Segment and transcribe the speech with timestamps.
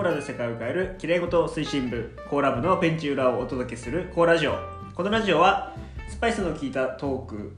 [0.00, 4.54] コーラで世界を変えるきれいごと推進部コーラ部のペンチ裏をお届けするコーラジオ
[4.94, 5.76] このラジオは
[6.08, 7.52] スパイスの効いたトーク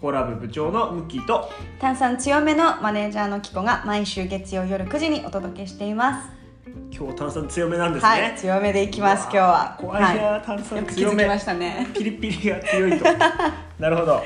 [0.00, 1.50] コーラ部部長のムッキーと
[1.80, 6.28] 炭酸強めのマネージャーのキコが毎週月曜夜9時にお届けしています。
[6.90, 9.76] 今日炭酸強めなんですね、はい、強めでいきます今日は。
[9.80, 11.88] 怖いな、は炭酸強めましたね。
[11.94, 13.04] ピリピリが強いと
[13.78, 14.22] なるほど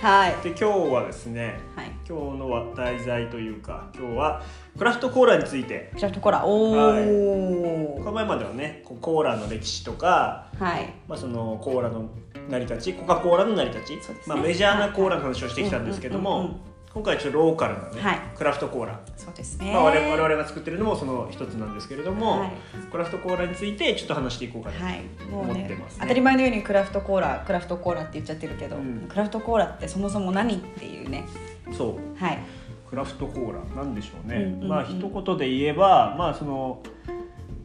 [0.00, 0.34] はい。
[0.44, 0.64] で今日
[0.94, 1.90] はですねはい。
[2.08, 4.42] 今日の題材というか今日は
[4.78, 6.44] クラフトコーラについてクラフトコーラ。
[6.46, 7.96] おお。
[7.98, 10.94] この前まではねこうコーラの歴史とか、はい。
[11.08, 12.08] まあ、そのコーラの
[12.48, 16.60] 成り立ちコカ・コーラの成り立ち、そうですねまあ、メジャーなコーラの話をしてきたんですけども、
[16.94, 19.72] 今回はちょっとローカルなね、はいクラフトコーラ、そうですね。
[19.72, 22.52] まあ、我々が作ってるのもその一つなんですけれども、はい
[22.90, 25.02] クラフトコーラについてちょっと話していこうかな、はい。
[25.28, 31.24] もう思っねてますね当たり前のようにクラフトコーラ、クラフトコーラって言っちゃってるけど、うんクラフトコーラってそもそも何っていうね。
[31.76, 32.38] そうはい。
[32.88, 34.68] クラフトコーラなんでしょうね、うんうんうん。
[34.68, 36.82] まあ一言で言えばまあその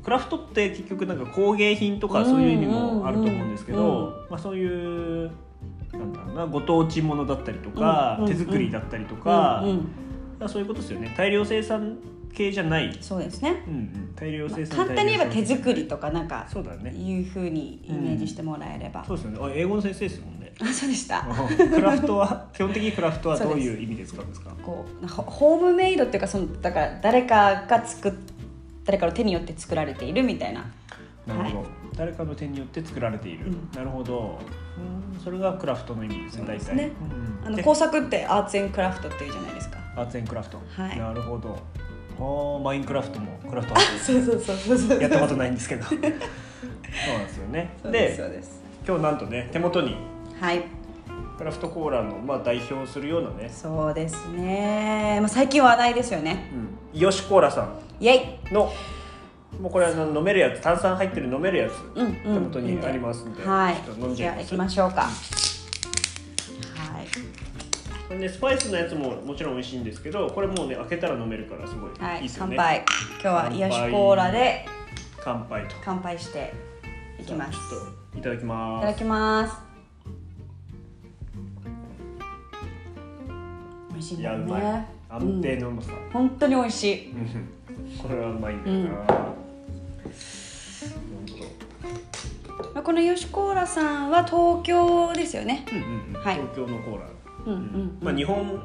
[0.04, 5.32] クラフトって結局なんか工芸品とかそういう意味もあると思うんですけど、うんうんうんまあ、そういう
[5.94, 8.38] なんだろうなご当地ものだったりとか、うんうんうん。
[8.38, 9.78] 手作りだったりとか、うんうん。
[10.40, 11.14] まあそういうことですよね。
[11.16, 11.98] 大量生産
[12.34, 13.64] 系じゃない、そうですね。
[13.68, 16.92] うんうん、大量まあ生産、簡単に言えば手作りとかなんかそうだね。
[16.92, 19.06] いうふうにイメージしてもらえれば。
[19.06, 19.40] そうですよね。
[19.40, 21.26] あ英語の先生ですもんねあ、そうでした。
[21.74, 24.52] クラフトは基本的にクラフトはどういう意味で使うんですか？
[24.64, 28.14] こうホホームメイドっていうかそのだから誰かが作っ
[28.86, 30.66] 誰かの手によって作られているみたいな。
[31.26, 33.70] なるほど、誰かの手によって作られている、うん。
[33.74, 34.40] なるほど。
[34.78, 35.20] うん。
[35.24, 36.76] それがクラフトの意味ですね大体。
[36.76, 36.92] ね
[37.46, 37.56] うん。
[37.56, 39.78] であの工作ってアーツエンクラフトっていうじゃないですか。
[39.96, 41.00] アーツエンクラフト、はい。
[41.00, 41.58] なるほど。
[42.18, 45.86] あーマインクラフトもクラフトそうそうそうそうやったことないんですけど。
[45.86, 47.70] そうなんですよね。
[47.86, 48.62] ですでそうです。
[48.86, 49.96] 今日なんとね手元に
[50.44, 50.66] はい。
[51.38, 56.52] クラフトコーラの、まあ、代表するようなね、そうですね、まあ、最近話題ですよね。
[56.54, 57.80] うん、イヨシコーラさん。
[58.02, 58.54] イエイ。
[58.54, 58.70] の
[59.62, 62.14] もうこれあの飲めるやつ炭酸入ってる飲めるやつ、うんうん。
[62.14, 63.76] 手元にありますんで、はい。
[64.10, 65.04] じじゃあきましょうか。
[65.04, 65.12] はい。
[68.10, 72.86] これねスパイスのやつももちろん美味しいんですけどこれもうね開けたら飲めるからすごいはいいいですよね、乾杯。
[73.12, 74.66] 今日は癒しコーラで
[75.24, 75.76] 乾杯と。
[75.82, 76.54] 乾杯して
[77.18, 77.58] いきます。
[78.18, 78.82] いただきいます。
[78.82, 79.73] ただきます
[84.04, 84.62] しいんだよいやうまい。
[84.62, 87.12] ね安定のうまさ、本当に美味しい。
[87.12, 88.82] う んこれはうまいんだよな、
[92.76, 92.84] うん。
[92.84, 95.66] このヨシコーラさんは東京ですよね。
[95.72, 96.22] うんうんうん。
[96.22, 96.36] はい。
[96.36, 97.08] 東京のコーラ、
[97.46, 97.98] うんうん。
[98.02, 98.64] まあ日本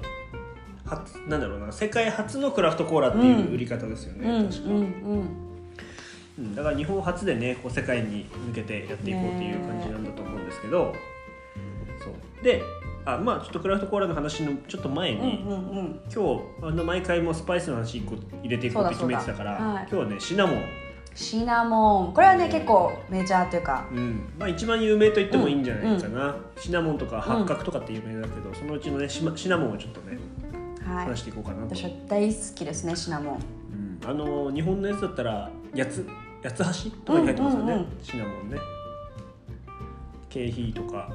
[0.87, 4.85] 初なんだろうな世界初のクラフトコーラっていう売り方ですよね、うん確か、うんうん。
[6.39, 6.55] うん。
[6.55, 10.95] だから日本初でねこう世界に向けてやっていこうっていう感じなんだと思うんですけど、
[12.03, 12.15] そう。
[12.43, 12.63] で
[13.15, 16.01] あまあちょっとクラフトコーラの話のちょっと前に、うんうんうん。
[16.15, 19.87] 今日あの毎回もうスパイスの話1個入れていこうって決めてたから、はい。
[19.91, 20.63] 今日はねシナモン、
[21.15, 22.13] シナモン。
[22.13, 23.89] これはね結構メジャーというか。
[23.91, 24.29] うん。
[24.39, 30.19] まあ、一番有名と言ってもいいんじゃないかな、シナモンとか八角とかって有名だけど、そのうちのねシナモンをちょっとね
[30.87, 31.07] はい。
[31.07, 33.39] 話していこうかなと、私は大好きですねシナモン。
[34.03, 36.07] うん、あの日本のやつだったら八つ
[36.43, 37.89] 八つ橋とかに入ってますよね、うんうんうん。
[38.03, 38.59] シナモンね。
[40.29, 41.11] 経費とか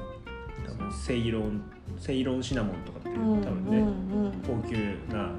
[0.66, 1.62] 多分セイロン
[1.98, 4.76] セイロンシナモンとかって多分ね、うん高級
[5.14, 5.30] な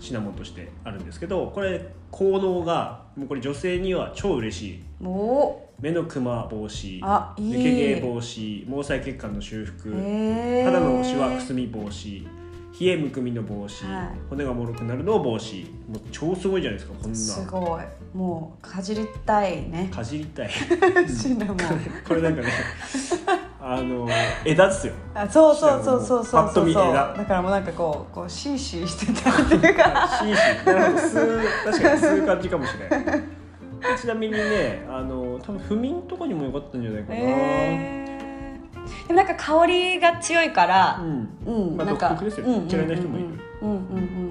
[0.00, 4.82] シナモンとしてあるんですけどこれ効能がもうこれ女性には超嬉しい。
[5.80, 12.26] 目のクマ防止抜け毛防止毛細血管の修復肌のシワくすみ防止
[12.80, 14.08] 冷えむくみの防止、はい。
[14.30, 15.66] 骨がもろくなるのを防止。
[15.88, 18.16] もう超すごいじゃないですかこんなすごい。
[18.16, 19.90] もうかじりたいね。
[19.92, 20.50] かじりたい。
[21.06, 21.56] シナモン。
[22.08, 22.48] これなんかね
[23.64, 24.08] あの
[24.44, 24.92] 枝ですよ。
[25.14, 30.08] あそうそうそうそうそうだからもうなんかこうこうシーシーしてたっていうか。
[30.18, 30.66] シーシー。
[30.66, 33.22] なるほど吸う確かに吸う感じかもしれない
[34.00, 37.24] ちなみにねあの多分不眠とかにも良かったんじゃないかな、で
[39.10, 41.28] もなんか香りが強いからうん。
[41.46, 43.28] うん、まあなんか独特ですようんうんうんうん嫌いな人もいる
[43.60, 44.21] うんうんうん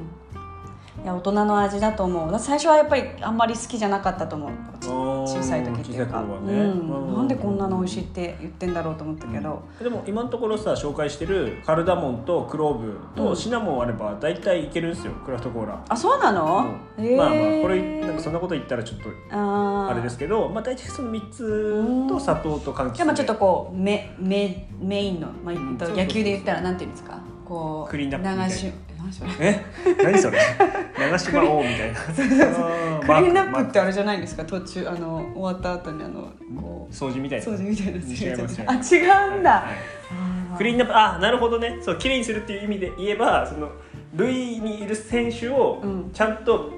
[1.03, 2.39] いや大人の味だと思う。
[2.39, 4.51] 最初はやっぱりあんまり好きじゃなかったと思う。
[4.81, 12.95] 小小さい時っていうか、ね、うん、なんでこんなの美味しいって言ってんだろうと思ったけど、でも今のところさ紹介してるカルダモンとクローブうん。
[13.15, 15.13] とシナモンあれば大体いけるんですよ。
[15.25, 17.17] クラフトコーラ、あそうなの、うん。
[17.17, 27.19] まあまあこれなんかそんなこと言ったらちょっとあれですけどまあ大体その3つと砂糖と柑橘じゃあまあちょっとこうメメメインの、まあ野球で言ったらなんていうんですか？
[27.43, 28.71] こうクリーンナップみたいな
[29.39, 29.59] え？
[30.03, 30.39] 何それ？
[30.99, 31.99] 長島王みたいな。
[32.11, 34.43] クリーンナップってあれじゃないんですか？
[34.45, 37.45] 途中あの終わった後にあのこう掃除みたいな。
[37.45, 37.99] 掃除みたいな
[38.71, 41.77] あ違うんだ、はいクリーンナップあなるほどね。
[41.81, 43.69] そう綺麗にするっていう意味で言えばその
[44.15, 46.11] 塁にいる選手をうん。
[46.11, 46.71] ちゃんと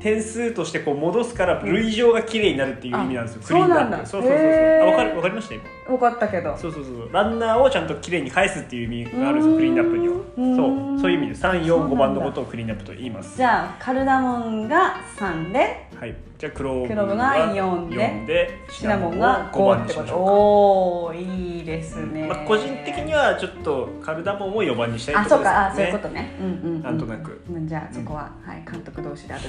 [0.00, 3.78] 点数としてこう戻すから類乗が綺麗になるっていう意味なんですよ、あクリーンアップ。
[3.78, 4.38] そうなんだそうそうそう。
[4.38, 6.56] あわかるわかりました今分かったけど。
[6.56, 7.12] そうそうそう。
[7.12, 10.14] ランナーをちゃんと綺麗に返すっていう意味があるんですよクリーンアップには。
[10.36, 10.40] う。
[10.46, 10.56] ん。
[10.56, 13.36] そうそういう意味でそうなん345だ番のことをクリーンアップと言います。
[13.36, 15.88] じゃあカルダモンが3で。
[15.98, 16.14] はい。
[16.38, 17.96] じゃあクローブが4で。
[17.96, 18.50] 4で。
[18.68, 25.66] シナモンが5 5番にしましょうかおおいいですね、まあ、個人的にはちょっとカルダモンを4番にしたいあところそうか。
[25.66, 26.36] あですねそういうことね。
[26.40, 27.40] うんうん、うん、なんとなく。
[27.48, 28.62] うんじゃあそこは、はい。
[28.70, 29.42] 監督同士で後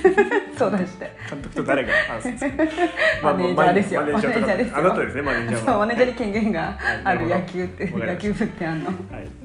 [0.56, 1.10] 相談して。
[1.30, 2.64] 監督と誰が話すんですか？
[3.22, 4.00] マネージャーですよ。
[4.00, 7.00] マネージャーあなたですねマネージャーはそうマネージャーに権限がはい。
[7.04, 8.86] ある野球って野球部ってあんの。
[8.86, 8.96] はい。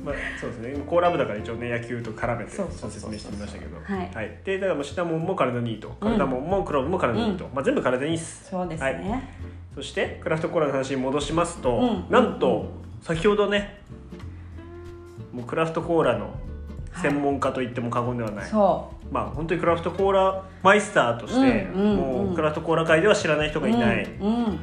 [0.04, 0.84] まあ、そうですね。
[0.86, 3.78] コーラ部だから一応ね野球と絡めて説明してみましたけど。
[3.78, 4.40] はい。
[4.44, 9.34] でだからもうシナモンも体にいいとカルダモンもクローブも体にいいと、まあ、全部体にいいっすそうですね、
[9.76, 12.06] そしてクラフトコーラの話に戻しますと、うん。
[12.10, 12.72] なんと
[13.02, 13.82] 先ほどね
[15.34, 16.34] もうクラフトコーラの
[17.02, 24.60] 専門家と言っても過言ではない、そまあ本当にクラフトコーラマイスターとして、もうクラフトコーラ界では知らない人うがいない、うんうん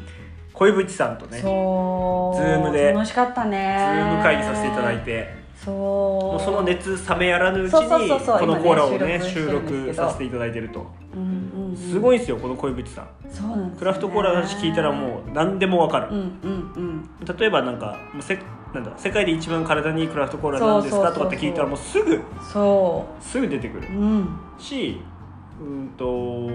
[0.55, 2.41] 小渕さんとねズそう。
[2.41, 3.77] ズームで楽しかったね。
[3.77, 5.29] ーム会議させていただいて、
[5.65, 5.75] そう。
[5.75, 10.87] もうその熱冷めやらぬうちにこのコーラをね今ね収収録させていただいてると。
[11.15, 11.77] うんうんうん。
[11.77, 13.09] すごいんですよこの小渕さん。
[13.29, 13.77] そうなんね。
[13.77, 18.39] クラフトコーラの話聞いたらもう何でもわかる、うんうんうん例えばなんかせ
[18.73, 22.21] なんだ世界で一番体にいいクラフトコーラなんですかとかって聞いたらもうすぐ
[22.53, 23.89] そすぐ出てくる。
[23.89, 24.29] ううん。
[24.57, 25.00] し
[25.61, 26.49] うんと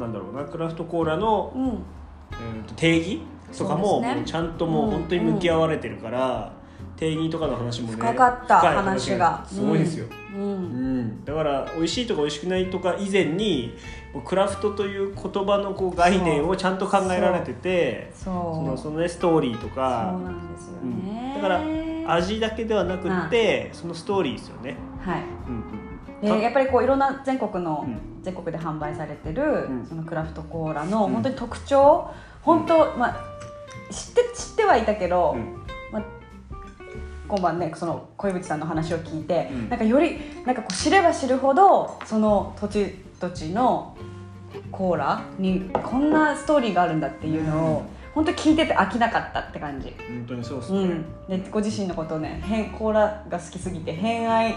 [0.00, 1.84] なんだろうなクラフトコーラの、うん
[2.32, 3.20] うん、と定義
[3.56, 4.22] とかも,、ね。
[4.24, 6.52] ちゃんともう本当に向き合われてるから、
[6.96, 11.00] 定義とかの話もね深かった話がすごいですよ、ううん。
[11.02, 11.24] ん。
[11.24, 13.74] だから美味しいとか美味しくないとか以前に
[14.24, 21.04] クラフトという言葉のこう概念をちゃんと考えられててそうそのそのねストーリーとそうかなんですようん。
[21.04, 24.76] ね、だから味だけではなくってそのストーリーですよね。
[25.00, 25.22] はい。
[25.46, 25.87] うんうん
[26.20, 28.22] でやっぱりこういろんな全国の、うん。
[28.22, 29.86] 全国で販売されてる、うん。
[29.86, 31.12] そのクラフトコーラのうん。
[31.12, 32.10] 本当に特徴、
[32.42, 33.16] 本当まあ
[33.92, 35.54] 知って知ってはいたけど、うん。
[35.92, 36.02] まあ、
[37.28, 39.68] 今晩ねその小渕さんの話を聞いて、うん。
[39.68, 43.96] なんかよりなんかこう知れば知るほどその土地土地の
[44.72, 49.94] コーラにこんなストーリーがあるんだっていうのを、本当に聞いてて飽きなかったって感じ。
[50.08, 50.78] 本当にそうですね。
[50.78, 54.54] うん、でご自身のことをね変コーラが好きすぎて偏愛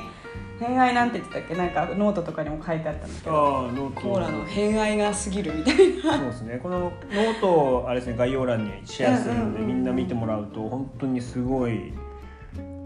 [0.59, 1.55] 偏愛なんて言ってたっけ？
[1.55, 3.35] なんかノートとかにも書いてあったんだけど。
[3.35, 4.01] ああノート。
[4.01, 6.17] コーラの偏愛が過ぎるみたいな。
[6.17, 6.59] そうですね。
[6.61, 11.91] このノートをあれですね概要欄にシェアするので、みんな見てもらうと本当にすごい。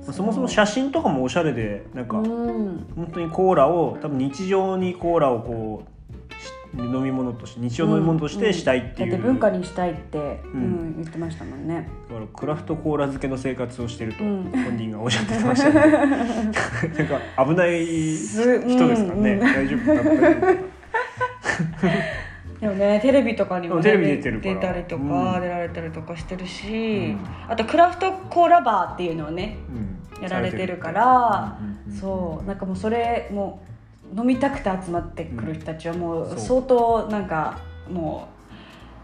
[0.06, 2.88] まあそもそも写真とかもおしゃれでなんか、うん。
[2.95, 5.94] 本当にコーラを多分日常にコーラをこうし
[6.77, 10.62] 飲み物として日常飲み物としてしたいっていう、だって文化にしたいって、うん。
[10.92, 11.89] ん言ってましたもんね。
[12.10, 14.51] だからクラフトコーラ漬けの生活をしてるとうん。
[14.51, 20.75] 本人がおっしゃってましたね、 なんか危ない人ですかね、うん大丈夫だった
[22.60, 25.42] でもねテレビとかにも、ね、テレビ出てる出たりとか、うん。
[25.42, 27.19] 出られたりとかしてるし、うん。
[27.48, 30.24] あとクラフトコーラバーっていうのをねうん。
[30.24, 32.48] やられてるから、うんうんうんそう。
[32.48, 33.75] なんかもうそれもう
[34.13, 37.57] 飲みたくて集まってくる人たちはもう相当なんか
[37.90, 38.28] も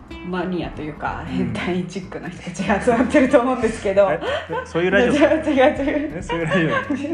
[0.10, 1.26] うマニアというかん。
[1.26, 4.20] 変態チックな人たちが集まってると思うんですけど、え
[4.50, 5.28] えそういうラジオ？
[5.28, 6.58] 違う違うそういうラ
[6.98, 7.12] ジオ？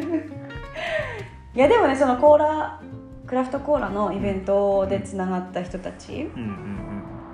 [1.56, 2.80] いやでもねそのコーラ
[3.26, 6.46] クラフトコーラのイベントでつながった人たちうんう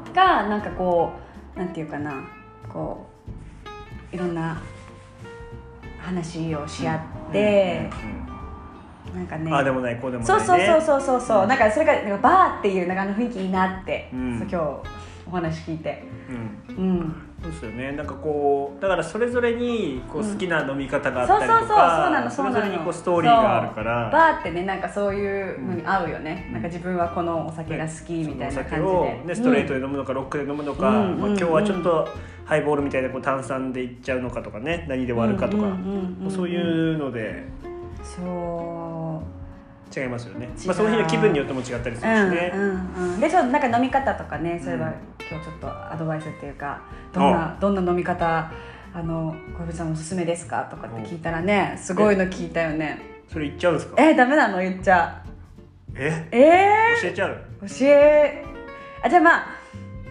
[0.09, 1.11] んがなんかこ
[1.55, 2.13] うなんていうかな
[2.71, 3.07] こ
[4.11, 4.61] ういろんな
[5.99, 6.97] 話をし合
[7.29, 7.89] って、
[9.15, 9.51] なんかね。
[9.51, 11.47] ああでもないこうでもない、そうね、そうそうそうそうそう、うん。
[11.49, 14.37] なんかそれがなんかバーっていうなんかあの雰囲気いいなって、うん。
[14.37, 14.55] 今日
[15.27, 16.03] お話聞いて。
[16.29, 16.85] うん。
[16.85, 17.15] うん。
[17.43, 17.91] そうですよね。
[17.91, 22.55] なんかこうだからそれぞれにこううん好きな飲み方があったりとか、そうそうそうそうなのそそうなの。
[22.55, 24.09] れぞれにこうストーリーがあるから。
[24.09, 26.53] バーってねなんかそういうのに合うよね、うん。
[26.53, 31.19] なんか自分はこのお酒が好きみたいな感じを、で、ね、ストレートで飲むのか、ロックで飲むのか、うん。
[31.19, 32.07] まあ、今日はちょっと
[32.45, 35.63] ハイボールみたいなこう炭酸でいっちゃうのかとかね何で割るかとか、
[36.29, 37.43] そういうので。
[38.01, 38.25] そう
[39.95, 44.93] 違いますよね、まあ、その日の気分によっても違ったりするしね、うんうんうん、でちょっとなんか飲み方とかねそういえば、うん
[45.31, 46.81] 今日ちょっとアドバイスっていうか
[47.13, 48.51] どんなどんな飲み方
[48.93, 52.99] あの小渕さんおすすめですかとかって聞いたらねすごいの聞いたよね。
[53.31, 54.03] それ言っちゃうんですか？
[54.03, 54.59] えダメなの？
[54.59, 55.23] 言っちゃ
[55.95, 56.27] え？
[56.31, 57.37] え教えちゃう？
[57.61, 58.43] ー、教え
[59.01, 59.45] あじゃあまあ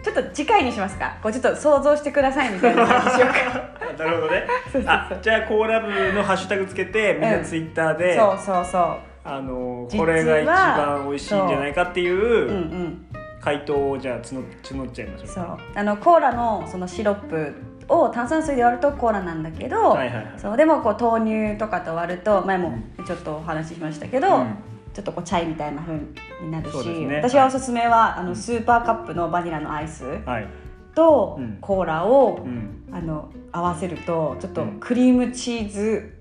[0.03, 1.15] ちょっと次回にしますか。
[1.21, 4.47] こうちょっと想像してくださいみたいな感じにしようかなるほどね。
[4.65, 4.91] そうそうそう。
[4.91, 12.47] あじゃあコーラ部のハッシュタグつけてみんなツイッターで、そうそうそあのこれが一番美味しいんじゃないかっていうう。
[12.47, 13.05] うんうん。
[13.41, 15.57] 回答をじゃあ募募っちゃいましょうそう。
[15.75, 17.53] あのコーラのそのシロップ
[17.89, 20.33] を炭酸水で割るとコーラなんだけど、はいはいはい。
[20.37, 20.57] そう。
[20.57, 24.55] でもこう豆乳とかと割ると前もちょっとお話ししましたけど、うん。
[24.93, 25.93] ちょっとこうチャイみたいな風
[26.41, 27.17] になるし、ね。
[27.17, 28.27] 私はおすすめはあうん。
[28.29, 30.47] のスーパーカップのバニラのアイスはい。
[30.95, 31.57] とうん。
[31.59, 32.83] コーラを、うん。
[32.93, 34.79] あの合わせるとちょっとうん。
[34.79, 36.13] クリームチーズ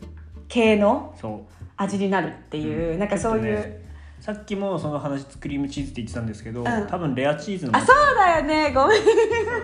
[0.49, 2.99] 系のそう味になるっていう、うん。
[2.99, 3.81] なんかそういう、
[4.21, 6.65] さっきもその話クリームチーズって言ってたんですけど、ん。
[6.65, 8.73] 多分レアチーズのあそうだよね。
[8.73, 9.03] ごめん。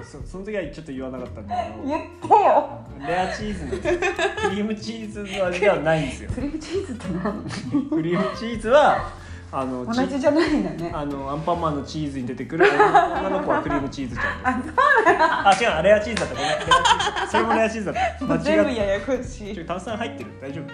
[0.04, 1.86] そうその時はちょっと言わなかったんだけど。
[1.86, 4.00] 言ってよレアチーズなんですよ
[4.48, 6.30] クリームチーズの味ではないんですよ。
[6.34, 7.44] クリームチーズって何？
[7.88, 9.12] クリームチーズは
[9.50, 10.90] あの同チじじゃないんだね。
[10.92, 17.28] あのアンパンマンのチーズに出てくる 女の子はクリームチーズちゃんですあ違うレアチーズだったごめん。
[17.28, 18.24] それもレアチーズだった。
[18.26, 19.64] 間違っ全部ややこしい。
[19.64, 20.30] 炭酸入ってる？
[20.40, 20.64] 大丈夫？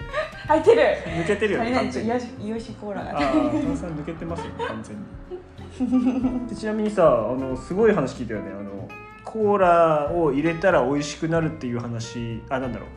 [0.47, 0.81] 入ってる。
[1.23, 2.09] 抜けてるよね完全に。
[2.09, 3.11] ちょよしよしコーラが。
[3.11, 6.47] ああ炭酸抜けてますよ完全に。
[6.49, 8.51] でちなみにさあのすごい話聞いたよね。
[8.51, 8.89] あの
[9.23, 12.89] コーラを入れたら美味しくなるっていう話あなんだろう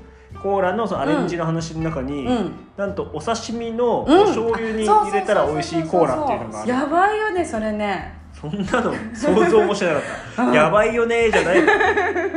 [0.42, 2.52] コーラのそのアレンジの話の中に、うん。
[2.76, 6.68] なんとお刺身のおうん醤油に入れたら美味しいコーラっていうのがある。
[6.68, 8.16] やばいよねそれね。
[8.40, 10.02] そんなの想像もしてなかっ
[10.37, 10.44] た。
[10.54, 11.58] やばいよねじゃない。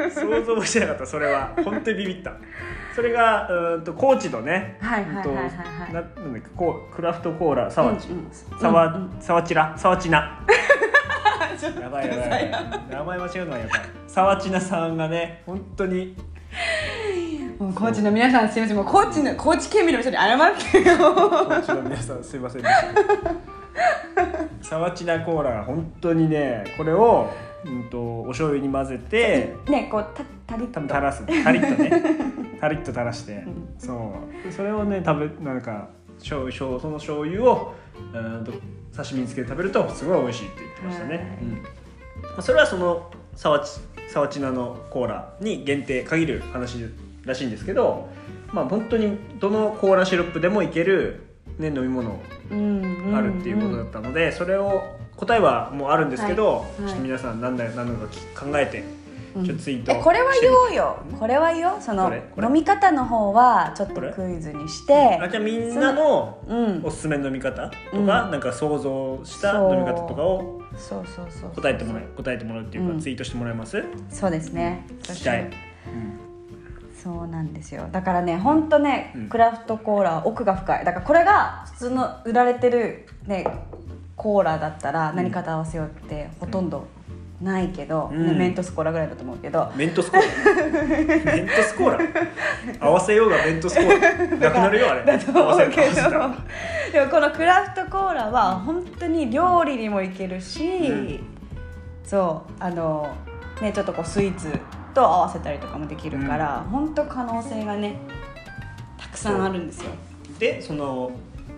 [0.10, 1.52] 想像もしてなかったそれは。
[1.64, 2.32] 本当にビビった。
[2.96, 5.36] それがうーんと高知のねはいはいはいはい。
[5.36, 8.32] はいうんとななんだっけこうクラフトコーラサワチ、うんうん。
[8.60, 9.16] サワ、うんうん。
[9.20, 10.40] サワチラサワチナ
[11.60, 12.30] ちょっとやばいやばい。
[12.30, 12.52] やばい
[12.90, 13.82] 名前間違うのはやばい。
[14.08, 16.16] サワチナさんがね本当に
[17.62, 18.78] もう高知の皆さんすみません。
[18.78, 20.40] もう高知の高知県民の人に謝っ
[20.72, 21.14] てよ。
[21.14, 22.74] 高知の皆さんすいませんでし
[24.64, 24.68] た。
[24.68, 27.30] サワチナコーラが本当にねこれを、
[27.64, 30.82] うん、とお醤油に混ぜてねこうたたりっと。
[30.82, 31.24] 垂らす。
[31.44, 32.02] タリッとね。
[32.60, 33.76] タリッと垂らして、ん。
[33.78, 34.44] そう。
[34.44, 37.76] でそれをね食べなんか醤油醤その醤油を
[38.12, 38.54] うんと
[38.98, 41.26] 刺身につけて食べるとすごい美味しいって言ってましたね、はい。
[41.44, 41.52] うん。
[41.52, 41.62] ま
[42.40, 46.90] あそれはそのサワチサワチナのコーラに限定限る話
[47.26, 48.10] らしいんですけど
[48.52, 51.22] まあ本当にどのコーラシロップでもいける、
[51.58, 54.84] ね、飲み物うんあるっていうことだったので、それを
[55.16, 56.84] 答えはもうあるんですけど、はい。
[56.84, 58.84] はいちょっと皆さん何だ何なのか考えて
[59.36, 59.46] うん。
[59.46, 60.98] ちょっとツイートえこれは言おうよ。
[61.20, 61.82] これは言おう。
[61.82, 65.20] その飲み方の方はちょっとクイズにして。
[65.22, 66.82] あじゃあみんなのうん。
[66.84, 68.06] おすすめの飲み方とか、うん。
[68.06, 71.06] なんか想像した飲み方とかをそう。
[71.08, 73.00] そうそう答えてもらう答えてもらうっていうか、うん。
[73.00, 73.84] ツイートしてもらえます？
[74.10, 74.86] そうですね。
[75.04, 75.50] 聞きたい、
[77.02, 77.88] そうなんですよ。
[77.92, 79.30] だからねほんとね、うん。
[79.30, 80.86] クラフトコーラは奥が深い。
[80.86, 83.46] だからこれが普通の売られてるね
[84.16, 86.86] コーラだったら何かと合わせようってほとんど
[87.42, 88.28] ないけど、うん。
[88.28, 89.72] ねメントスコーラぐらいだと思うけど。
[89.76, 91.34] メントスコーラ？
[91.36, 92.00] メントスコーラ？
[92.80, 94.38] 合わせようがメントスコーラ？
[94.38, 95.06] なくなるよあれ。
[95.06, 95.72] だと思うけど。
[96.94, 101.20] でもこのクラフトコーラは本当に料理にもいけるし、うん。
[102.04, 103.10] そうあの
[103.60, 104.48] ねちょっとこうスイーツ
[104.94, 107.96] と合わせたりとかもできるから、本当可能性がね
[109.00, 109.92] たくさんあるんですよ。
[110.40, 111.12] でその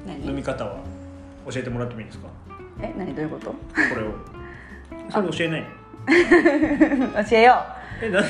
[0.06, 0.26] 何？
[0.26, 0.78] 飲み方は？
[1.52, 2.28] 教えてもらってもいいですか？
[2.82, 3.14] え何？
[3.16, 3.52] どういうこと？
[3.52, 3.56] こ
[3.96, 4.14] れを。
[5.10, 5.66] それ教えない
[7.30, 7.56] 教えよ
[8.02, 8.28] えな教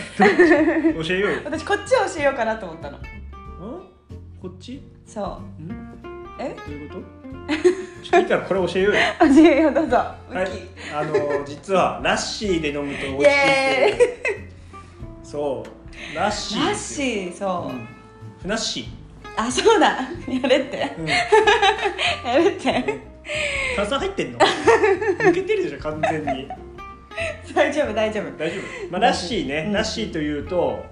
[1.14, 2.98] えよう 私こっちを教えようかなと思ったの。
[2.98, 3.02] ん
[4.42, 4.82] こっち？
[5.06, 5.78] そんどう
[6.40, 6.56] え？
[6.68, 7.02] ういうこと？
[8.04, 9.00] ちょっといいからこれ教えようよ。
[9.20, 9.98] 教えようどうぞ。
[10.32, 10.48] ウはい。
[10.48, 10.52] キ、
[10.94, 11.14] あの
[11.46, 14.23] 実はラッシーで飲むと美味しいイエーイ
[15.34, 16.16] そう。
[16.16, 17.88] ラッシーラッシーそう、うん。
[18.44, 18.88] フナッシ
[19.36, 19.88] あそうだ。
[19.88, 20.96] やれって。
[20.96, 21.08] ー、うん、
[22.30, 23.00] やれって。
[23.76, 24.38] 炭酸入ってんの？
[24.38, 26.48] 抜けてるでしょ完全に。
[27.56, 28.38] 大丈夫大丈夫。
[28.38, 29.74] 大丈夫、まあ、ラッシーね、うん。
[29.74, 30.86] ラッシーというと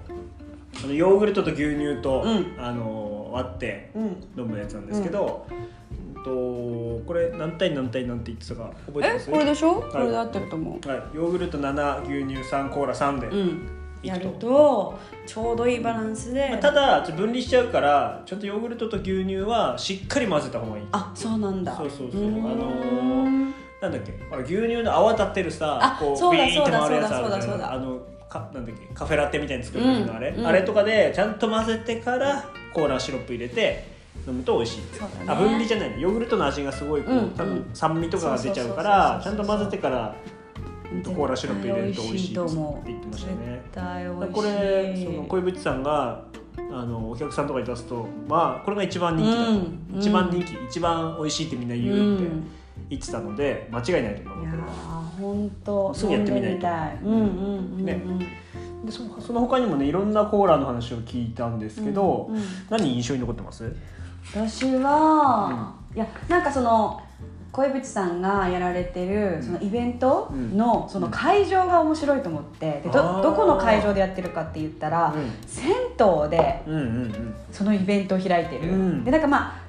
[0.82, 2.56] あのヨーグルトと牛乳と、うん。
[2.58, 4.02] あの割ってうん。
[4.36, 5.46] 飲むやつなんですけど、
[6.16, 6.24] うん。
[6.24, 6.30] と
[7.06, 9.30] これ何対何対何て言ってたか覚えてえます？
[9.30, 13.68] これでしょ、これで合ってると思はい、ヨーグルト7牛乳3コーラ3で、ううん
[14.02, 20.84] やるとちょうどいいバランスで、まあただちょっと分離しちゃうからちゃんとヨーグルトと牛乳はしっかり混ぜた方がいい。
[20.92, 21.76] あそうなんだ。
[21.76, 22.22] そうそうそう。
[22.22, 24.12] あのーなんだっけ。
[24.30, 27.68] ほら牛乳の泡立ってるさあこそうだビーンって回るやつあそうるじゃだそうだそうだ。
[27.68, 28.94] んあのかなんだっけ。
[28.94, 30.46] カフェラテみたいに作る時のあれ、うんうん。
[30.46, 33.84] あれとかでちゃんと混ぜてからコーラシロップ入れて
[34.26, 35.24] 飲むと美味しいそうだね。
[35.28, 36.00] あ分離じゃない。
[36.00, 39.58] ヨーグルトの味がすごいこう、うん多分うん酸味とかが出ちゃうからちゃそうんそうそうそう。
[39.58, 40.14] と混ぜてから
[41.14, 42.54] コーラシロップ入れると美味しいとって
[42.86, 46.24] 言ってましたよねこれその小渕さんが
[46.70, 52.46] あのお客さんとかに出すとまあこれが一番人気だ、うん一番人気、一番美味しいってみんな言うってうん
[52.88, 56.66] 言ってたので間違いないと思うこれはー本当すぐやってみないと。
[57.04, 57.28] うんうんうん
[57.78, 58.02] うん、ね。
[58.84, 62.42] でそその他にもねいろんなコーラの話を聞いたんですけど、うんうん。
[62.68, 63.74] 何印象に残ってます？
[64.34, 67.00] 私は、いやなんかその
[67.52, 75.30] 小渕さんがやられてるそのイベントのその会場が面白いと思ってでどどこの会場でやってるかって言ったら、うん。
[75.46, 76.62] 銭湯で
[77.52, 79.04] そのイベントを開いてる、うん。
[79.04, 79.62] でなんかまあ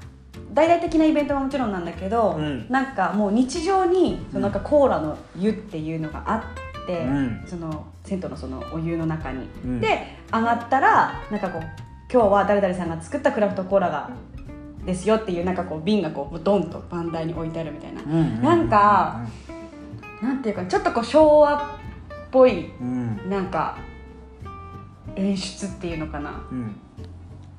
[0.53, 2.67] 大々的なイベントはもちろんなんだけど、うん。
[2.69, 6.37] なんかもう日常にそのなんかコーラの湯っていうのがあ
[6.81, 7.43] って、うん。
[7.45, 9.81] その銭湯のそのお湯の中に、うん。
[9.81, 11.61] で上がったらなんかこう
[12.09, 14.09] 今日は誰々さんが作ったクラフトコーラが
[14.85, 19.21] ですよっていうなんかこう瓶がこうドンと番台に置いてあるみたいな、なんか
[20.21, 21.59] なんていうかちょっとこう昭和っ
[22.31, 23.29] ぽいうん。
[23.29, 23.77] なんか
[25.15, 26.43] 演出っていうのかな。
[26.51, 26.75] うん。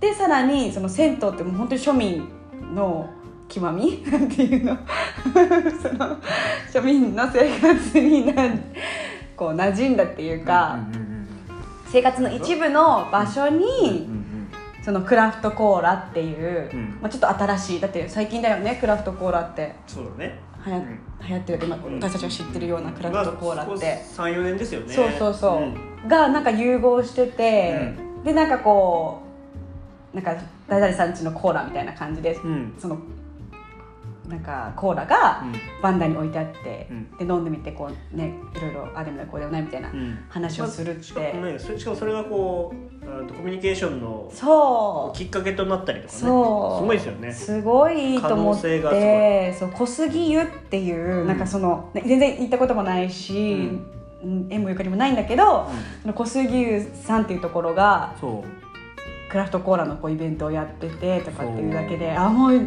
[0.01, 2.29] でさらにその銭湯ってもう本当に庶民
[2.75, 3.09] の
[3.49, 4.03] 極み？
[4.11, 4.77] なんていうの？
[5.81, 6.17] その
[6.73, 8.45] 庶民の生活にな
[9.37, 11.15] こう馴染んだっていうか、うんうんうん
[11.95, 14.24] 生活の一部の場所うんうにん
[14.85, 16.99] そのクラフトコーラっていう、うん。
[17.01, 19.75] まあ、ちょっと新しいだって最近だよねクラフトコーラって。
[19.87, 20.39] そうだね。
[20.61, 21.01] はや、うん。
[21.27, 21.95] 流行ってる今うん。
[21.97, 24.93] 私たちが知ってるようなクラフトコーラって、三四年ですよね。
[24.93, 25.61] そうそうそう、
[26.07, 26.09] ん。
[26.09, 29.23] がなんか融合してて、でなんかこ
[30.13, 30.37] うなんか
[30.69, 32.75] 誰々さんちのコーラみたいな感じで、うん。
[32.79, 32.99] その
[34.29, 35.45] なんかコーラが
[35.83, 37.17] バンダに置いてあって、うん。
[37.19, 40.19] で飲んでみてこうねいろいろああでもないこうでもないみたいなうん。
[40.29, 45.17] 話をするっ、まあしてかもねしかもそれがこうコミュニケーションのそう。
[45.17, 46.19] きっかけとなったりとかね。
[46.19, 47.33] すごいですよね。
[47.33, 49.53] すごいと思って。
[49.53, 51.27] そう小杉湯っていう、ん。
[51.27, 53.71] なんかそのね全然行ったこともないし、
[54.23, 54.47] うん。
[54.49, 55.69] 縁もゆかりもないんだけど、
[56.03, 58.65] その小杉湯さんっていうところがそう。
[59.31, 62.61] クラフトコーラのこうイベントをやっててとかっていうだけであもう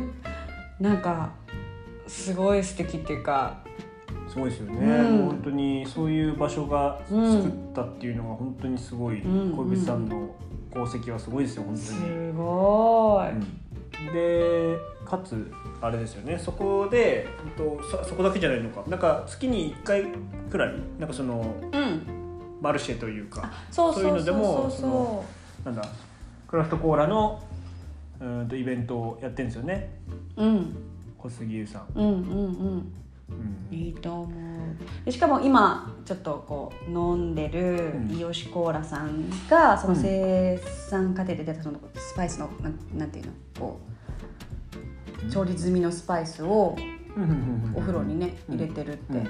[0.82, 1.30] なんか
[2.08, 3.60] すごい素敵っていうか。
[4.28, 5.26] すごいですよね、うん。
[5.28, 7.42] 本当にそういう場所がうん。
[7.44, 10.36] 作ったっていうのが本当にすごい、うん小渕さんの
[10.72, 12.34] 功績はすごいですよ本当すに。
[12.34, 14.14] ごい、うん。
[14.14, 16.38] でかつあれですよね。
[16.38, 18.84] そこで、うんと、そそこだけじゃないのか。
[18.90, 20.06] なんか月に1回
[20.50, 22.18] くらいなんかそのうん。
[22.60, 25.26] マルシェというかそういうのでもその
[25.64, 25.88] なんだ
[26.48, 27.40] クラフトコーラの
[28.20, 29.92] うんとイベントをやってるんですよね。
[30.36, 30.76] うん
[31.18, 31.88] 小杉優さん。
[31.96, 32.92] うんうんうん。
[33.72, 33.76] うん。
[33.76, 34.30] いいと思う。
[35.06, 38.16] でしかも今ちょっとこう飲んでるうん。
[38.16, 40.58] イヨシコーラさんがその生
[40.90, 43.32] 産過程で出たそのスパイスのなんなんていうの？
[43.60, 43.80] こ
[45.28, 46.78] う調理済みのスパイスを
[47.76, 48.56] お風呂にねうん。
[48.56, 49.18] 入れてるって、うん。
[49.18, 49.30] え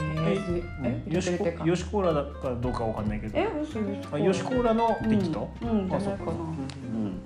[0.00, 1.16] ーえ入れ
[1.64, 3.38] ヨシコーラだかどうかわかんないけど。
[3.38, 3.78] え嘘
[4.18, 6.00] ヨシコーラのできた、うん、うん、じゃないかな。
[6.00, 7.20] あそうかうん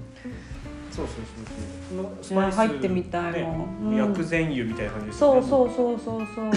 [0.93, 2.41] そうそうそうそう。
[2.41, 3.89] そね入ってみたいもん。
[3.89, 3.97] うん。
[3.97, 6.45] 薬膳油みたいな感じですそううそうそうそうそう。
[6.45, 6.53] いや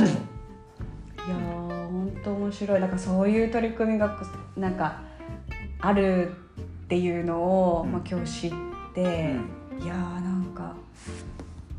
[1.36, 2.80] ー本当面白い。
[2.82, 4.20] なんかそういう取り組みが
[4.58, 5.02] なんか
[5.80, 6.32] ある
[6.84, 7.92] っていうのを、うん。
[7.94, 8.54] まあ、今日知っ
[8.94, 9.06] て、ん。
[9.82, 10.76] いやーなんか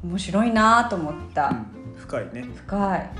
[0.02, 1.66] 面白いなと思った、うん。
[1.98, 2.44] 深いね。
[2.66, 3.10] 深い。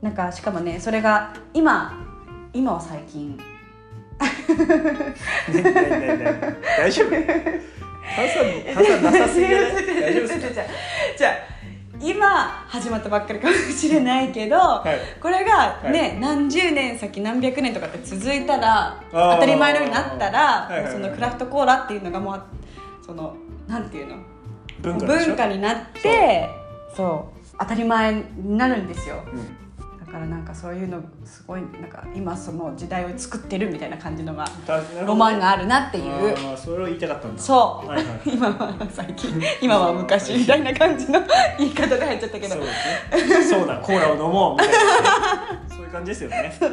[0.00, 2.04] なんかしかもねそれが今
[2.52, 3.57] 今は最近ねねねね
[6.78, 7.10] 大丈夫。
[7.10, 10.62] 炭酸炭酸なさすぎじゃない大丈夫ですか？
[11.18, 11.32] じゃあ
[12.00, 14.98] 今始まったばっかりかもしれないけど、はい。
[15.20, 20.92] これがね、は何十年先何百年とかって続いたら当たり前のようになったら、はいはいはい。
[20.92, 22.42] そのクラフトコーラっていうのがもう
[23.04, 24.16] そのなんていうの？
[24.80, 24.98] 文
[25.36, 26.48] 化になって
[26.96, 29.22] そう当たり前になるんですよ。
[29.32, 29.67] うん
[30.08, 34.46] だからなんかそういうのすごいなんか今その時代を作ってるみたいな感じのが
[35.06, 36.30] ロマンがあるなっていう。
[36.30, 37.42] あーそれを言いたかったんだ。
[37.42, 39.38] そう、はいはい今は最近。
[39.60, 41.20] 今は昔みたいな感じの
[41.58, 42.54] 言い方で入っちゃったけど。
[42.54, 42.68] そうね。
[43.44, 45.68] そうだコーラを飲もうみたいな。
[45.68, 46.70] そういう感じですよね、うん。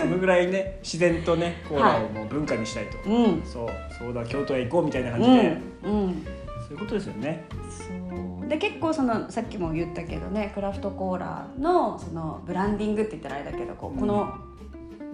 [0.00, 3.42] そのぐらいね自然とねコーラをもう文化にしたいと、うん。
[3.44, 5.62] そうそうだ京都へ行こうみたいな感うじで、ん。
[5.84, 6.26] うん。
[6.66, 7.44] そういうことですよね。
[7.70, 7.84] そ
[8.16, 14.30] うで結構そのさっきも言ったけどねクラフトコーラのそのブランディングって言ったらあれだけどこう、うんこの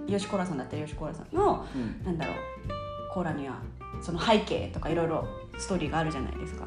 [0.08, 2.04] ヨシコーラさんだったらヨシコーラさんのうん。
[2.04, 2.36] なんだろう
[3.12, 3.60] コーラには
[4.02, 5.24] その背景とかいろいろ
[5.56, 6.64] ストーリーがあるじゃないですか。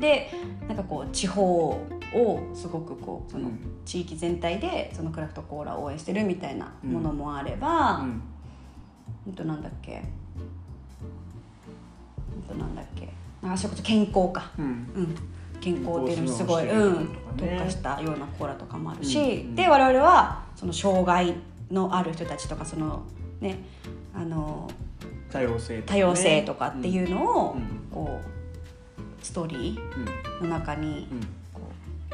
[0.00, 0.30] で
[0.66, 1.80] なんかこう地方を
[2.52, 3.58] すごくこうそのうん。
[3.84, 8.22] 地域全体でそのクラフトコーラを応援してるみたいなものもあれば、うん。
[9.28, 10.02] うんとなんだっけ？
[12.48, 13.08] ほんとなんだっけ？
[13.42, 14.64] あそれこそ健康か、うん。
[14.64, 14.68] う
[15.02, 15.16] ん、
[15.60, 19.24] 健康っていうのにすごい、うん、特化したようなコーラとかもあるし、うん。
[19.24, 21.34] うんで我々はその障害
[21.70, 23.02] のある人たちとかその
[23.40, 23.62] ね
[24.14, 24.68] あの
[25.30, 26.00] 多様性とかね。
[26.02, 27.62] 多様性とかっていうのを、うん。
[27.90, 31.20] こうストーリーうんの中にうん。
[31.52, 31.60] こ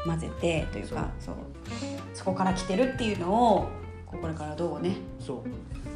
[0.05, 1.35] う混ぜてというかそう。
[2.13, 3.67] そこから来てるっていうのを
[4.05, 5.94] これからどうねそう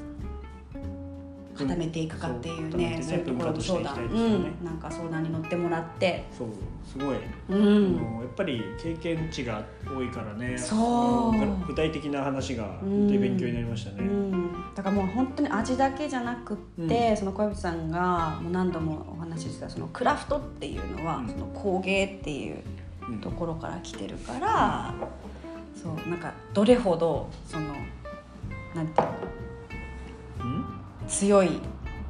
[1.65, 6.47] 固めていくかっていうね,、そうそういうところの相談、ねうん、なんか相談に乗ってもらって、そう
[6.85, 7.19] すごい、う
[7.49, 10.57] あん、のやっぱり経験値が多いからね。
[10.57, 11.35] そう。
[11.35, 12.89] の具体的な話がうん。
[12.89, 17.17] 本当に勉強になりましたね、うん、だからもう本当に味だけじゃなくって、うん。
[17.17, 21.27] その小籔さんがもう何度もお話ししたそのクラフトっていうのは、うん。
[21.27, 22.57] その工芸っていう
[23.07, 24.93] うんところから来てるから、
[25.75, 27.73] そうなんかどれほどその
[28.75, 29.48] なんていうのうん
[31.09, 31.59] 強い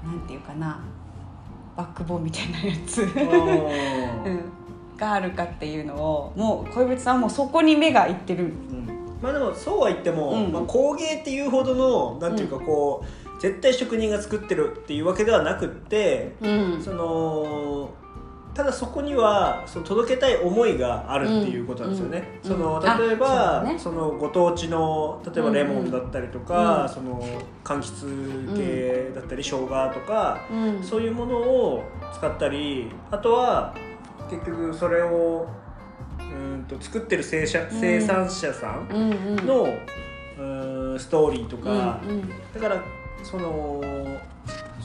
[0.04, 0.80] なんていうかな
[1.76, 3.10] バックボーンみたいなやつ、 うん、
[4.98, 8.44] があるかっていうのをもう小籔さんはもうそこに目がいってる。
[8.44, 8.90] うん。
[9.22, 10.52] まあでもそうは言っても、うん。
[10.52, 13.04] まあ、工芸っていうほどのなんていうかこ
[13.38, 16.82] う、絶対職人が作ってるっていうわけではなくってうん。
[16.82, 17.90] その
[18.60, 22.41] ただそこにはその届けたい思いがあるっていうことなんですよね。
[22.43, 22.58] うんうん。
[22.58, 23.08] そのうん。
[23.08, 23.80] 例えばあそね。
[23.80, 26.89] そのご当地の例えばレモンだったりとか、うん。
[26.89, 27.24] その
[27.63, 30.84] 柑橘系だったり生姜とか、うん。
[30.84, 33.74] そういうものを使ったりあとは
[34.30, 35.48] 結局それを
[36.19, 42.00] うんと作ってる生産生産者さんの、うんストーリーとか、
[42.54, 42.82] だから
[43.24, 43.82] その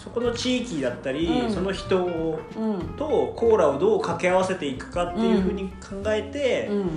[0.05, 1.51] そこの地域だったり、うん。
[1.51, 2.81] その人をうん。
[2.97, 6.91] とコーラをどう掛け合わせていくかっていうふうに考えて、うん。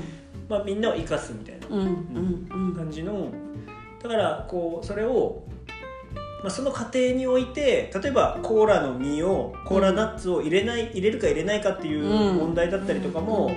[0.50, 1.82] まあ、みんなを生かすみたいなうん。
[1.82, 2.68] うん。
[2.68, 2.76] うん。
[2.76, 3.32] 感じの
[4.04, 5.44] だからこうそれを、
[6.44, 12.38] まあ、その過程において例えばコーラの実をコーラナッツを入れない入れるか入れないかっていううん。
[12.38, 13.52] 問題だったりとかも、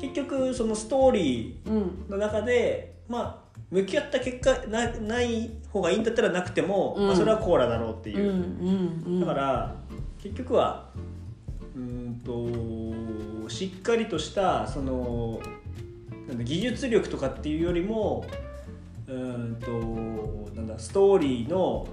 [0.00, 7.06] 結局そのストーリうんーの中でまあ向き合った結果なない方がいいんだったらなくても、うん。
[7.08, 8.30] まあ、それはコーラだろうっていう。
[8.30, 9.76] う、んうんだから
[10.22, 10.90] 結局は
[11.76, 15.40] うーんとしっかりとしたその
[16.42, 18.24] 技術力とかっていうよりも
[19.06, 21.86] うーんとなんだストーリーの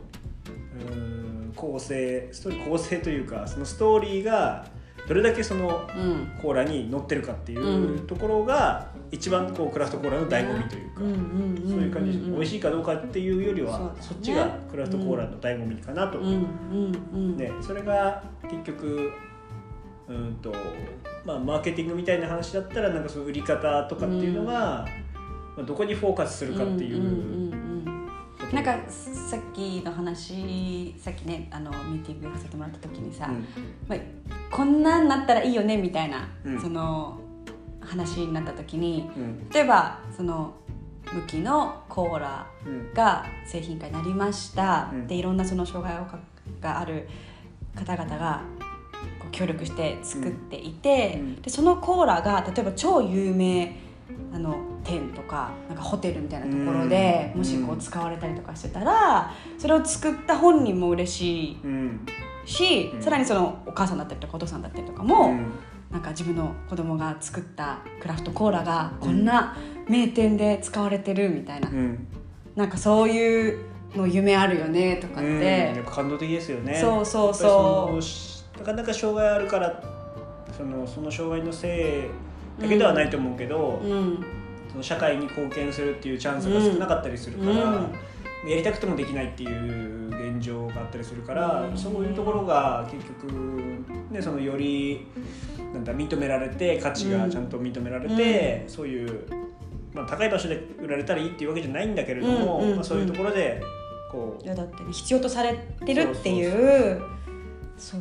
[0.79, 4.67] うーん構成ストーリー構成というかそのストーリーが
[5.07, 6.31] どれだけそのうん。
[6.41, 8.07] コーラに乗ってるかっていううん。
[8.07, 16.19] ところが一番こうクラフトコーラの醍醐味というか、そういう感じで美味しいかどうかっていうよりはそっちがクラフトコーラの醍醐味かなと。
[16.19, 19.11] ね、それが結局
[20.07, 20.53] うんと、
[21.25, 24.85] まあ、マーケティングみたいな話だったらなんかその売り方とかっていうのが、ま
[25.59, 27.64] あ、どこにフォーカスするかっていう
[28.55, 33.45] なんかさっきの話さっきねあのミーティングさせてもらった時にさ、うん。
[33.87, 33.99] まあ、
[34.49, 36.61] こんなんなったらいいよねみたいな、うん。
[36.61, 37.19] その
[37.81, 39.49] 話になった時にうん。
[39.49, 40.55] 例えばその
[41.13, 42.93] 向きのコーラうん。
[42.93, 45.07] が製品化になりました、うん。
[45.07, 46.01] でいろんなその障害
[46.61, 47.09] がある
[47.75, 48.41] 方々が
[49.31, 51.41] 協力して作っていて、うん。
[51.41, 53.83] でそのコーラが例えば超有名
[54.33, 57.39] あの店とかなんかホテルみたいなところで、うん。
[57.39, 62.05] もしこう使われたりとかしてたらそれを作った本人も嬉しいうん
[62.45, 63.01] し、うん。
[63.01, 65.51] さらにそのお母さんだったりとかお父さんだったりとかも、うん。
[65.91, 69.55] なんか自分の子供が作ったクラフトコーラがこんな
[69.87, 72.07] 名店で使われてるみたいな、うん。
[72.55, 73.59] なんかそういう
[73.95, 75.39] の夢あるよねとかっうん。
[75.39, 76.75] て感動的ですよね。
[76.75, 79.81] そうそうそぱりそのなかなか障害あるから
[80.55, 82.24] そのその障害のせい
[82.59, 84.25] だけではないと思うけど、う、うん、
[84.71, 88.49] その社会に貢献するっていうチャンスが少なかったりするから、うん。
[88.49, 91.77] やりたくてもできないっていう現状があったりするから、うん。
[91.77, 93.31] そういうところが結局、
[94.11, 95.07] ね、そのより
[95.73, 99.25] なんだ認められて価値がちゃんと認められて、そういう、
[99.93, 103.61] まあ、高い場所で売られたらいいっていうわけじゃないんだけれども、まあ、そういうところで
[104.11, 105.53] こういやだって、ね、必要とされ
[105.85, 107.14] てるっていうそうそうそう
[107.77, 107.97] そ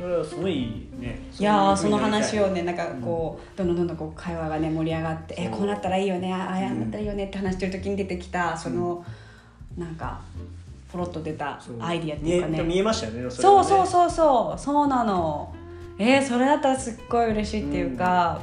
[0.00, 3.68] れはすごいねいやーその話をねなんかこう、どん。
[3.68, 5.58] どんどんどんこう会話がね盛り上がってえそう。
[5.58, 9.04] こうなったらいいよねああやんなったらいいよねって話してる時に出てきたその、
[9.76, 10.20] なんか
[10.90, 11.76] ポロッと出たそう。
[11.80, 12.62] アイディアっていうかね。
[12.62, 14.88] 見えましたよねそうそううそうそうそう。
[14.88, 15.54] なの
[15.98, 18.40] えー、それだったらすっごい嬉しいっていうか、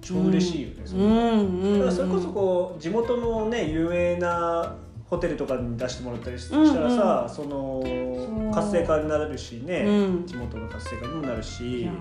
[0.00, 4.74] 超嬉しいよね、うんそれこそこう地元のね有名な
[5.12, 6.66] ホテルとかに出してもらったりしうんうん。
[6.68, 7.82] したらさ、その
[8.50, 10.26] 活性化になるしね、うん。
[10.26, 11.92] 地元の活性化にもなるいしや、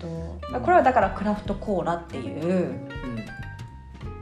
[0.00, 0.60] 本当。
[0.60, 2.78] これはだからクラフトコーラっていう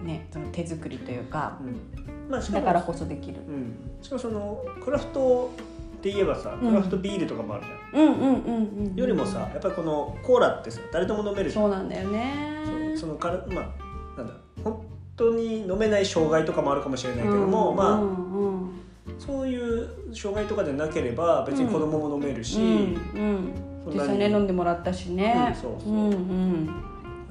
[0.02, 1.68] ねその手作りというかうん。
[1.68, 3.42] うんまあ、だからこそできる。
[3.46, 5.52] うん、しかもそのクラフト
[5.98, 6.68] って言えばさうん。
[6.68, 11.62] クラフトビールとかもあるじゃん、うんうんうんうんよりもさやっぱりこのコーラってさ誰でも飲めるじゃん。
[11.62, 12.96] そうなんだよね。
[12.96, 18.70] そのからまあなんだ本当に飲めない障害とかもあるかもしれないけども、まあ、うんうん。
[19.18, 23.54] そういう障害とかでなければ別に子供も飲めるし、うんうん。
[23.86, 24.08] 実そんなに。
[24.08, 25.34] 際ね飲んでもらったしね。
[25.48, 25.92] うんそうそう。
[25.92, 26.64] うんうん。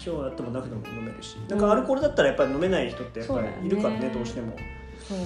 [0.04, 1.38] 今日あってもなくても飲めるし。
[1.50, 4.56] なんかアルコールだったらやっぱり飲めない人ってやっぱりいるからねどうしても。
[5.08, 5.18] そう。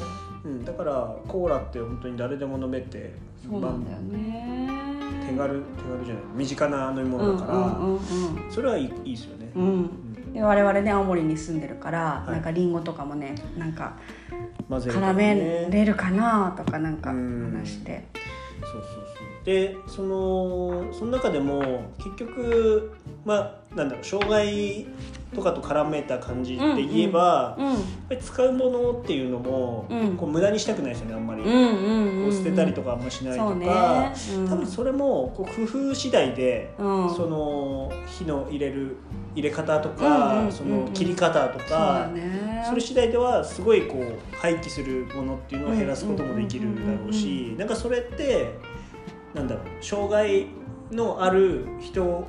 [0.46, 3.14] うん、だからコーラって本当に誰でも飲めて
[3.44, 8.00] そうなんだよね、まあ手軽手軽じゃない身近な飲み物だから、うんうんうん
[8.52, 9.90] それはいいいいですよね、うんうん
[10.36, 12.32] で我々ね青森に住んでるから、い。
[12.32, 13.94] なんかリンゴとかもねなんか
[14.70, 17.54] 絡めねれるかなとかなんかうん。
[17.56, 18.06] 話して。
[18.62, 19.46] そうそうそう。
[19.46, 24.86] でそのその中でも結局まあなんだろう障害
[25.34, 27.78] とかと絡めた感じで言えば、うんやっ
[28.10, 30.18] ぱり使うものっていうのも、うん。
[30.18, 32.30] こう無駄にしたくないですよねあんまり、うんうんうんうん。
[32.30, 34.14] こう捨てたりとかあんましないとか、ね。
[34.36, 34.50] うん。
[34.50, 37.16] 多分それもこう工夫次第で、うん。
[37.16, 38.98] その火の入れる
[39.36, 40.52] 入れ方とうんか、うんうんうん。
[40.52, 42.64] その切り方とかだ、ね。
[42.68, 48.54] それ次第ではすごいこう廃棄するものっていうのを減らすこともできるだろうしなんかそれって
[49.34, 50.48] なんだろう障害
[50.92, 52.26] のある人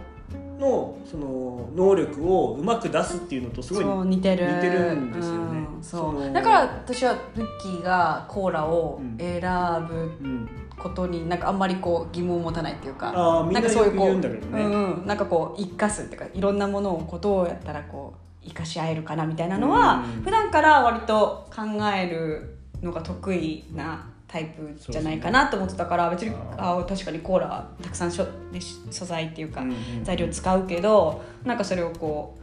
[0.59, 4.47] のその能力をうまく出すっていうのとすごい似てる。
[4.55, 5.59] 似てるんですよね。
[5.59, 9.17] うんそそうのだから私はルッキーがコーラをうん。
[9.19, 9.41] 選
[9.89, 9.95] ぶ。
[9.95, 14.29] うんことになんかあんまりこう疑問を持たないっていうかあーみんなかそういうこうね。
[14.53, 20.23] うんうんなんかこう生かすっていうかいろんなものをこうどうやったらこう生かし合えるかなみたいなのは、うん。
[20.23, 21.63] 普段から割と考
[21.95, 29.63] えるのが得意なタイプじゃないかなと思ってたから別にああ確かにコーラたくさんしょで素材っていうか、
[30.03, 32.37] 材料使うけどなんかそれをこ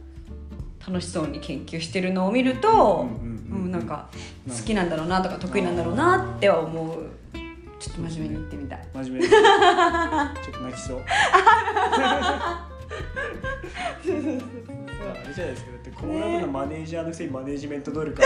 [0.80, 4.08] う楽しそうに研究してるのを見ると、うんなんか
[4.48, 7.06] 好きなんだろうなとか得意なんだろうなっては思う
[7.84, 8.88] ちょっと真面目に言ってみたい。
[8.94, 9.26] 真面目に。
[9.28, 9.42] ちょっ
[10.52, 11.02] と泣きそう。
[11.04, 12.68] あ
[15.28, 15.70] れじゃないですか。
[15.72, 18.22] だってコーラ部のマネージャーのくせにマネージメント能力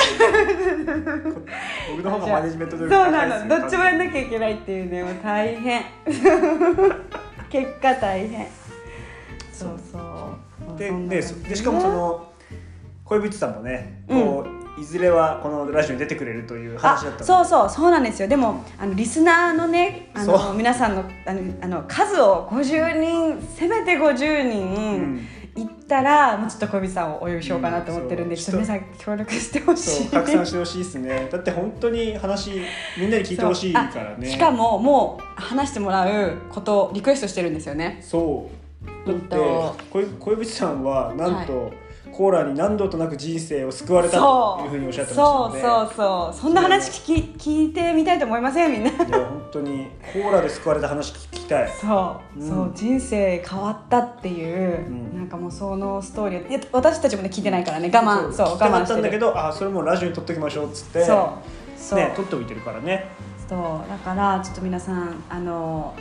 [1.91, 5.15] 僕の方がマネージメント能力そうなのどっちもやんなきゃいけないっていうねもう。
[5.25, 5.83] 大変
[7.51, 8.47] 結果大変
[9.53, 11.21] そうそうでで
[11.57, 12.33] しかもその
[13.05, 18.29] 恋人さんもねこう、いずれはこのラジオに出てくれるという話だったあそううそうそうなんですよ。
[18.29, 28.39] でもあのリスナーのねあその皆さんのあのあの数を50人せめて50ん人いったら、もうちょっと小指さんをお呼びしようかなと思ってるんで、う。
[28.39, 31.29] んちょっと皆さん協力してほしそいう拡散してほしいですね。
[31.31, 32.63] だって本当に話
[32.97, 34.31] みんなに聞いてほしいからね。
[34.31, 37.99] しかももう話してもらうことリクエストしてるんですよね。
[38.03, 38.49] そ
[38.85, 39.09] う。
[39.09, 41.73] だってうんと恋恋人さんはなんと、
[42.19, 45.61] コーラに何度となく人生を救われたというふうにおっしゃってましたので。
[45.61, 46.41] そうそうそう。
[46.41, 48.91] そんな話聞き聞いてみたいと思いませんみんな。
[48.91, 51.71] いや本当にコーラで救われた話聞きたい。
[51.81, 52.49] そう、うん。
[52.49, 52.73] そう。
[52.75, 55.17] 人生変わったっていう、うん。
[55.17, 57.89] なんかもうそのストーリーいや私たちもね聞いてないからね。
[57.95, 58.33] 我慢。
[58.33, 58.47] そう。
[58.47, 58.83] 我慢してる。
[58.83, 61.05] ったんだけどあそれもうラジオに撮っときましょうっつって。
[61.05, 61.81] そう。
[61.81, 63.07] そう、ね撮っておいてるからね。
[63.49, 63.89] そう。
[63.89, 65.95] だからちょっと皆さんあの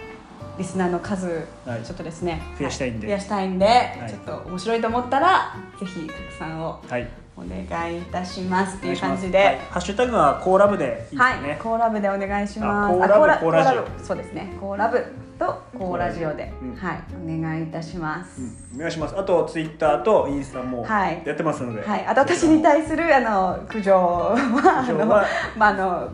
[0.58, 1.84] リスナーの数、はい。
[1.84, 3.08] ちょっとですね増やしたいんで。
[3.08, 3.66] は増やしたいんで、
[4.06, 4.10] い。
[4.10, 7.08] ちょっと面白いと思ったらぜひ拡散をはい。
[7.40, 8.78] お願いいたします。
[8.78, 9.38] っていう感じお願いします。
[9.38, 9.56] はい。
[9.56, 12.94] でハッシュタグはコーラ部でいいですはい、ねコーラ部でお願いします。
[12.94, 13.84] あコーラ部あコーラジオ。
[13.84, 14.54] コーラ部そうですね。
[14.60, 15.06] コーラ部
[15.38, 16.76] とコーラジオで、うん。
[16.76, 18.42] はい、お願いいたします。
[18.42, 18.78] うん。
[18.78, 19.16] お願いします。
[19.16, 21.22] あとツイッターとインスタもはい。
[21.24, 21.88] やってますので。
[21.88, 25.26] はい、あと私に対するあの苦情はあのまあ
[25.60, 26.10] あの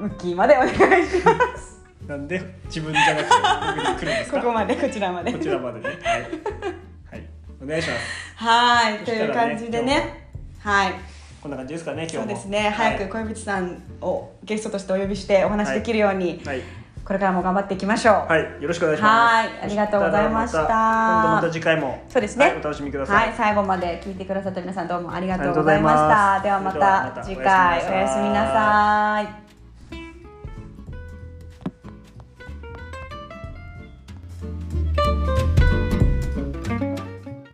[0.00, 1.73] ウッキーまでお願いします。
[2.06, 3.34] なんで自分じゃなくて
[3.76, 5.32] 僕に来るんですかここまでこちらまで。
[5.32, 5.88] こちらまでね。
[6.02, 7.24] はい、はい、
[7.62, 8.02] お願いします。
[8.36, 10.28] はい、という感じでね。
[10.60, 10.94] はい、
[11.42, 12.22] こんな感じですかね今日も。
[12.22, 12.70] そうですね。
[12.76, 16.60] 早く恋人さんをゲストとしてお呼びしてお話できるように、はい、
[17.04, 18.14] これからも頑張っていきましょう。
[18.30, 19.12] はい、よろしくお願いします。
[19.12, 19.60] はい。
[19.62, 20.58] ありがとうございました。
[20.68, 22.04] また次回も。
[22.10, 26.40] そうですね、はいお楽しみください、はい、最後まで聞いてくださった皆さんどうもありがとうございました。
[26.42, 29.43] ではまた次回おやすみなさい。